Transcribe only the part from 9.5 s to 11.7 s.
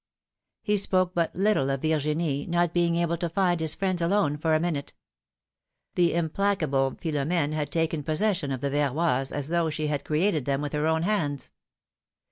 she had created them with her own hands.